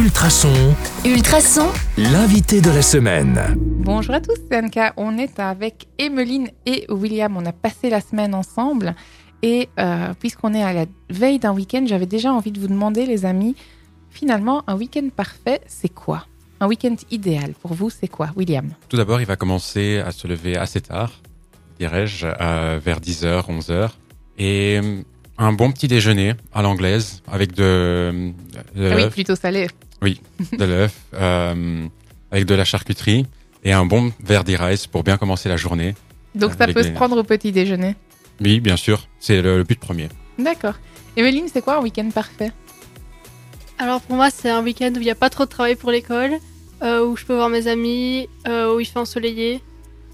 Ultrason, 0.00 0.74
Ultrason, 1.04 1.68
l'invité 1.98 2.62
de 2.62 2.70
la 2.70 2.80
semaine. 2.80 3.38
Bonjour 3.58 4.14
à 4.14 4.22
tous, 4.22 4.36
c'est 4.50 4.58
Anka. 4.58 4.94
On 4.96 5.18
est 5.18 5.38
avec 5.38 5.88
Emeline 5.98 6.48
et 6.64 6.86
William. 6.88 7.36
On 7.36 7.44
a 7.44 7.52
passé 7.52 7.90
la 7.90 8.00
semaine 8.00 8.34
ensemble. 8.34 8.94
Et 9.42 9.68
euh, 9.78 10.14
puisqu'on 10.18 10.54
est 10.54 10.62
à 10.62 10.72
la 10.72 10.86
veille 11.10 11.38
d'un 11.38 11.52
week-end, 11.52 11.84
j'avais 11.86 12.06
déjà 12.06 12.32
envie 12.32 12.50
de 12.50 12.58
vous 12.58 12.68
demander, 12.68 13.04
les 13.04 13.26
amis, 13.26 13.56
finalement, 14.08 14.64
un 14.68 14.74
week-end 14.74 15.06
parfait, 15.14 15.60
c'est 15.66 15.92
quoi? 15.92 16.24
Un 16.60 16.66
week-end 16.66 16.96
idéal 17.10 17.52
pour 17.60 17.74
vous, 17.74 17.90
c'est 17.90 18.08
quoi, 18.08 18.30
William? 18.36 18.70
Tout 18.88 18.96
d'abord, 18.96 19.20
il 19.20 19.26
va 19.26 19.36
commencer 19.36 19.98
à 19.98 20.12
se 20.12 20.26
lever 20.26 20.56
assez 20.56 20.80
tard, 20.80 21.12
dirais-je, 21.78 22.26
euh, 22.26 22.80
vers 22.82 23.00
10h, 23.00 23.50
11h. 23.50 23.90
Et 24.38 24.80
euh, 24.82 25.02
un 25.36 25.52
bon 25.52 25.70
petit 25.72 25.88
déjeuner 25.88 26.32
à 26.54 26.62
l'anglaise 26.62 27.22
avec 27.30 27.52
de, 27.52 28.32
de 28.74 28.90
Ah 28.90 28.96
oui, 28.96 29.10
plutôt 29.10 29.36
salé. 29.36 29.66
De 30.02 30.64
l'œuf, 30.64 30.94
euh, 31.14 31.86
avec 32.30 32.44
de 32.46 32.54
la 32.54 32.64
charcuterie 32.64 33.26
et 33.64 33.72
un 33.72 33.84
bon 33.84 34.12
verre 34.22 34.44
d'e-rice 34.44 34.86
pour 34.86 35.02
bien 35.04 35.16
commencer 35.16 35.48
la 35.48 35.56
journée. 35.56 35.94
Donc 36.34 36.52
ça 36.58 36.66
peut 36.66 36.80
les- 36.80 36.88
se 36.88 36.92
prendre 36.92 37.16
au 37.18 37.22
petit 37.24 37.52
déjeuner. 37.52 37.96
Oui, 38.40 38.60
bien 38.60 38.76
sûr, 38.76 39.06
c'est 39.18 39.42
le, 39.42 39.58
le 39.58 39.64
but 39.64 39.78
premier. 39.78 40.08
D'accord. 40.38 40.74
Emeline, 41.16 41.46
c'est 41.52 41.60
quoi 41.60 41.76
un 41.76 41.82
week-end 41.82 42.08
parfait? 42.14 42.52
Alors 43.78 44.00
pour 44.00 44.16
moi, 44.16 44.30
c'est 44.30 44.50
un 44.50 44.62
week-end 44.62 44.92
où 44.94 44.98
il 45.00 45.04
n'y 45.04 45.10
a 45.10 45.14
pas 45.14 45.30
trop 45.30 45.44
de 45.44 45.50
travail 45.50 45.74
pour 45.76 45.90
l'école, 45.90 46.32
euh, 46.82 47.04
où 47.04 47.16
je 47.16 47.24
peux 47.24 47.34
voir 47.34 47.48
mes 47.48 47.66
amis, 47.66 48.28
euh, 48.46 48.74
où 48.74 48.80
il 48.80 48.86
fait 48.86 48.98
ensoleillé, 48.98 49.60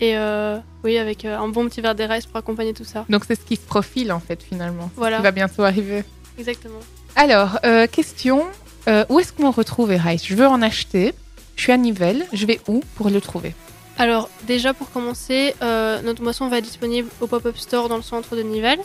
et 0.00 0.16
euh, 0.16 0.59
oui, 0.84 0.98
avec 0.98 1.25
un 1.25 1.48
bon 1.48 1.69
petit 1.69 1.80
verre 1.80 1.95
d'RS 1.95 2.27
pour 2.27 2.37
accompagner 2.39 2.75
tout 2.75 2.84
ça. 2.84 3.05
Donc 3.09 3.25
c'est 3.27 3.34
ce 3.39 3.45
qui 3.45 3.56
se 3.56 3.61
profile, 3.62 4.12
en 4.12 4.20
fait, 4.20 4.42
finalement. 4.42 4.91
Voilà, 4.97 5.19
Qui 5.19 5.23
va 5.23 5.30
bientôt 5.33 5.62
arriver. 5.62 6.05
exactement. 6.39 6.80
Alors, 7.16 7.59
euh, 7.64 7.87
question, 7.87 8.45
euh, 8.89 9.05
où 9.09 9.19
est-ce 9.21 9.33
qu'on 9.33 9.51
retrouve 9.51 9.93
Erice 9.93 10.27
Je 10.27 10.35
veux 10.35 10.47
en 10.47 10.63
acheter, 10.63 11.13
je 11.57 11.63
suis 11.63 11.73
à 11.73 11.77
Nivelles, 11.77 12.27
je 12.33 12.47
vais 12.47 12.61
où 12.69 12.83
pour 12.95 13.11
le 13.11 13.20
trouver? 13.20 13.55
Alors 13.98 14.28
déjà 14.47 14.75
pour 14.75 14.91
commencer, 14.91 15.55
euh, 15.62 16.01
notre 16.03 16.23
boisson 16.23 16.48
va 16.48 16.59
être 16.59 16.65
disponible 16.65 17.09
au 17.20 17.27
pop-up 17.27 17.56
store 17.56 17.89
dans 17.89 17.97
le 17.97 18.03
centre 18.03 18.37
de 18.37 18.43
Nivelles, 18.43 18.81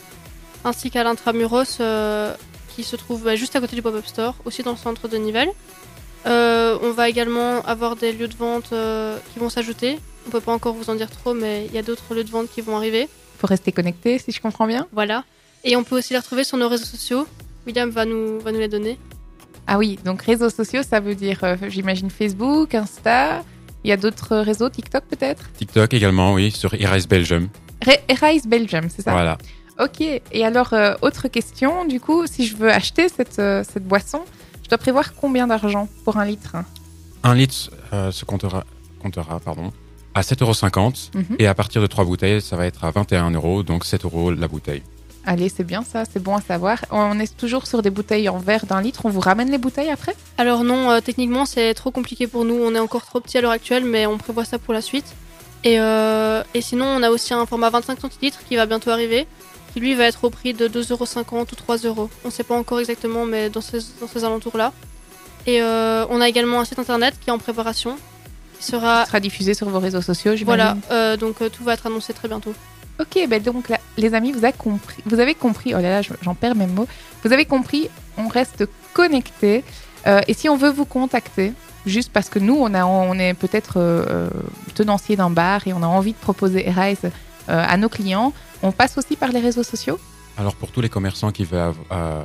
ainsi 0.64 0.90
qu'à 0.90 1.04
l'intramuros 1.04 1.78
euh, 1.82 2.34
qui 2.76 2.84
se 2.84 2.96
trouve 2.96 3.24
bah, 3.24 3.36
juste 3.36 3.56
à 3.56 3.60
côté 3.60 3.76
du 3.76 3.82
pop-up 3.82 4.06
store, 4.06 4.36
aussi 4.46 4.64
dans 4.64 4.72
le 4.72 4.78
centre 4.78 5.08
de 5.08 5.18
Nivelles. 5.18 5.52
On 6.26 6.92
va 6.92 7.10
également 7.10 7.62
avoir 7.64 7.96
des 7.96 8.12
lieux 8.12 8.28
de 8.28 8.36
vente 8.36 8.74
qui 9.34 9.40
vont 9.40 9.50
s'ajouter. 9.50 10.00
On 10.28 10.30
peut 10.30 10.42
pas 10.42 10.54
encore 10.54 10.74
vous 10.74 10.90
en 10.90 10.96
dire 10.96 11.10
trop, 11.10 11.34
mais 11.34 11.66
il 11.66 11.74
y 11.74 11.78
a 11.78 11.82
d'autres 11.82 12.14
lieux 12.14 12.24
de 12.24 12.30
vente 12.30 12.50
qui 12.50 12.62
vont 12.62 12.78
arriver. 12.78 13.10
Faut 13.40 13.48
rester 13.48 13.72
connecté, 13.72 14.20
si 14.20 14.32
je 14.32 14.40
comprends 14.40 14.68
bien. 14.68 14.88
Voilà. 14.92 15.24
Et 15.64 15.76
on 15.76 15.84
peut 15.84 15.98
aussi 15.98 16.14
les 16.14 16.20
retrouver 16.20 16.44
sur 16.44 16.58
nos 16.58 16.70
réseaux 16.70 16.86
sociaux. 16.86 17.28
William 17.66 17.90
va 17.90 18.06
nous, 18.06 18.40
va 18.40 18.52
nous 18.52 18.60
les 18.60 18.68
donner. 18.68 18.98
Ah 19.74 19.78
oui, 19.78 19.98
donc 20.04 20.24
réseaux 20.24 20.50
sociaux, 20.50 20.82
ça 20.84 21.00
veut 21.00 21.16
dire, 21.16 21.40
euh, 21.44 21.56
j'imagine 21.70 22.10
Facebook, 22.10 22.76
Insta. 22.76 23.42
Il 23.86 23.90
y 23.90 23.94
a 23.94 23.96
d'autres 23.96 24.36
réseaux, 24.36 24.70
TikTok 24.70 25.06
peut-être? 25.06 25.50
TikTok 25.58 25.94
également, 25.94 26.34
oui, 26.34 26.52
sur 26.52 26.74
e-rice 26.76 27.08
Belgium. 27.08 27.48
Erice 28.10 28.48
Belgium, 28.48 28.90
c'est 28.90 29.02
ça? 29.02 29.12
Voilà. 29.14 29.38
Ok. 29.80 30.02
Et 30.02 30.44
alors, 30.46 30.74
euh, 30.74 30.96
autre 31.02 31.30
question, 31.30 31.86
du 31.86 32.02
coup, 32.02 32.28
si 32.28 32.46
je 32.46 32.58
veux 32.58 32.70
acheter 32.70 33.08
cette, 33.08 33.40
euh, 33.40 33.64
cette 33.64 33.88
boisson, 33.88 34.26
je 34.62 34.68
dois 34.68 34.78
prévoir 34.78 35.16
combien 35.16 35.48
d'argent 35.48 35.88
pour 36.04 36.18
un 36.18 36.26
litre? 36.26 36.58
Un 37.24 37.34
litre 37.34 37.72
se 38.12 38.26
comptera, 38.26 38.66
comptera 39.02 39.40
pardon, 39.40 39.72
à 40.14 40.22
7,50 40.22 41.12
Mhm. 41.16 41.38
et 41.40 41.48
à 41.48 41.54
partir 41.56 41.82
de 41.82 41.88
trois 41.88 42.04
bouteilles, 42.04 42.42
ça 42.42 42.58
va 42.58 42.66
être 42.66 42.84
à 42.84 42.92
21 42.92 43.32
euros, 43.32 43.64
donc 43.64 43.86
7 43.86 44.04
euros 44.04 44.32
la 44.32 44.50
bouteille. 44.50 44.84
Allez, 45.26 45.50
c'est 45.50 45.64
bien 45.64 45.84
ça, 45.84 46.04
c'est 46.12 46.22
bon 46.22 46.36
à 46.36 46.42
savoir. 46.42 46.80
On 46.90 47.20
est 47.20 47.38
toujours 47.38 47.68
sur 47.68 47.82
des 47.84 47.92
bouteilles 47.92 48.28
en 48.28 48.40
verre 48.40 48.66
d'un 48.66 48.82
litre. 48.82 49.02
On 49.06 49.10
vous 49.10 49.20
ramène 49.20 49.52
les 49.52 49.60
bouteilles 49.60 49.92
après? 49.92 50.16
Alors 50.38 50.64
non, 50.64 50.90
euh, 50.92 51.00
techniquement 51.00 51.46
c'est 51.46 51.74
trop 51.76 51.92
compliqué 51.92 52.26
pour 52.28 52.44
nous. 52.44 52.56
On 52.56 52.74
est 52.74 52.80
encore 52.80 53.06
trop 53.06 53.20
petit 53.20 53.38
à 53.38 53.42
l'heure 53.42 53.52
actuelle, 53.52 53.86
mais 53.86 54.06
on 54.08 54.18
prévoit 54.18 54.46
ça 54.46 54.58
pour 54.58 54.74
la 54.74 54.82
suite. 54.82 55.06
Et, 55.64 55.80
euh, 55.80 56.42
et 56.56 56.62
sinon, 56.62 56.86
on 56.86 57.04
a 57.04 57.12
aussi 57.12 57.36
un 57.36 57.46
format 57.46 57.70
25 57.70 58.00
centilitres 58.02 58.40
qui 58.50 58.56
va 58.56 58.66
bientôt 58.66 58.90
arriver, 58.90 59.28
qui 59.74 59.80
lui 59.80 59.94
va 59.94 60.06
être 60.06 60.24
au 60.24 60.32
prix 60.32 60.54
de 60.56 60.68
2,50€ 60.68 61.24
ou 61.52 61.74
3€. 61.74 62.10
On 62.24 62.28
ne 62.28 62.32
sait 62.32 62.44
pas 62.44 62.56
encore 62.56 62.80
exactement, 62.80 63.26
mais 63.26 63.52
dans 63.52 63.62
ces, 63.62 63.78
dans 64.00 64.08
ces 64.12 64.24
alentours-là. 64.24 64.74
Et 65.46 65.62
euh, 65.62 66.06
on 66.10 66.20
a 66.20 66.28
également 66.28 66.60
un 66.62 66.66
site 66.66 66.80
internet 66.80 67.14
qui 67.22 67.30
est 67.30 67.34
en 67.34 67.38
préparation, 67.38 67.96
qui 68.60 68.66
sera... 68.66 69.06
Diffusé 69.20 69.54
sur 69.54 69.70
vos 69.70 69.80
réseaux 69.80 70.02
sociaux, 70.02 70.34
Voilà, 70.44 70.70
j'imagine. 70.70 70.82
euh, 70.92 71.16
donc 71.18 71.36
tout 71.52 71.64
va 71.64 71.74
être 71.76 71.86
annoncé 71.86 72.12
très 72.14 72.28
bientôt. 72.28 72.56
Ok, 73.02 73.18
ben 73.28 73.42
donc 73.42 73.66
les 73.98 74.14
amis, 74.14 74.32
vous 74.32 74.46
avez 74.46 74.54
compris. 75.34 75.74
Oh 75.74 75.80
là 75.80 75.90
là, 75.90 76.02
je- 76.04 76.14
j'en 76.22 76.36
perds 76.36 76.54
mes 76.56 76.68
mots. 76.68 76.88
Vous 77.24 77.34
avez 77.34 77.46
compris. 77.46 77.90
On 78.18 78.28
reste 78.28 78.66
connecté. 78.94 79.64
Euh, 80.06 80.22
et 80.28 80.34
si 80.36 80.48
on 80.50 80.56
veut 80.58 80.70
vous 80.70 80.86
contacter, 80.86 81.54
juste 81.88 82.12
parce 82.14 82.30
que 82.30 82.38
nous, 82.40 82.54
on 82.56 83.20
est 83.20 83.34
peut-être 83.34 83.78
euh, 83.78 84.06
euh, 84.08 84.30
tenancier 84.76 85.16
d'un 85.16 85.32
bar 85.32 85.66
et 85.68 85.74
on 85.74 85.82
a 85.82 85.88
envie 85.88 86.14
de 86.14 86.18
proposer 86.18 86.68
Erice 86.68 87.06
euh, 87.06 87.10
à 87.48 87.76
nos 87.78 87.90
clients, 87.90 88.34
on 88.62 88.72
passe 88.72 89.00
aussi 89.00 89.16
par 89.16 89.32
les 89.32 89.40
réseaux 89.40 89.64
sociaux. 89.64 90.00
Alors 90.38 90.54
pour 90.56 90.72
tous 90.72 90.82
les 90.82 90.90
commerçants 90.90 91.32
qui 91.32 91.44
veulent 91.44 91.74
euh, 91.92 92.22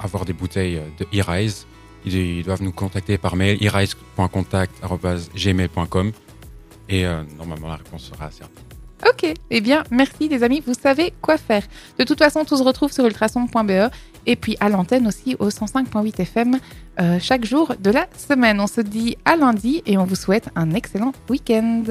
avoir 0.00 0.24
des 0.24 0.32
bouteilles 0.32 0.80
de 0.98 1.04
e-rice, 1.14 1.66
ils, 2.06 2.42
doivent 2.44 2.62
nous 2.62 2.72
contacter 2.72 3.18
par 3.18 3.36
mail 3.36 3.58
e-rice.contact@gmail.com 3.66 6.12
et 6.88 7.04
normalement 7.36 7.68
la 7.68 7.76
réponse 7.76 8.10
sera 8.12 8.26
assez. 8.26 8.42
Ok, 9.08 9.32
eh 9.50 9.60
bien, 9.60 9.84
merci 9.90 10.28
les 10.28 10.42
amis, 10.42 10.62
vous 10.66 10.74
savez 10.74 11.12
quoi 11.20 11.36
faire. 11.36 11.62
De 11.98 12.04
toute 12.04 12.18
façon, 12.18 12.44
tout 12.44 12.56
se 12.56 12.62
retrouve 12.62 12.92
sur 12.92 13.04
ultrason.be 13.04 13.90
et 14.26 14.36
puis 14.36 14.56
à 14.58 14.68
l'antenne 14.68 15.06
aussi 15.06 15.36
au 15.38 15.48
105.8 15.48 16.20
FM 16.20 16.58
euh, 16.98 17.18
chaque 17.20 17.44
jour 17.44 17.74
de 17.78 17.90
la 17.90 18.06
semaine. 18.16 18.60
On 18.60 18.66
se 18.66 18.80
dit 18.80 19.16
à 19.24 19.36
lundi 19.36 19.82
et 19.86 19.96
on 19.98 20.04
vous 20.04 20.16
souhaite 20.16 20.48
un 20.56 20.72
excellent 20.72 21.12
week-end. 21.28 21.84